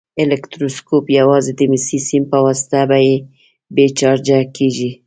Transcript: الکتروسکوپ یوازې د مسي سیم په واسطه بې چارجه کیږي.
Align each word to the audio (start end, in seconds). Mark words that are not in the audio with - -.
الکتروسکوپ 0.23 1.05
یوازې 1.19 1.51
د 1.55 1.61
مسي 1.71 1.97
سیم 2.07 2.23
په 2.31 2.37
واسطه 2.45 2.79
بې 3.75 3.85
چارجه 3.99 4.39
کیږي. 4.55 4.89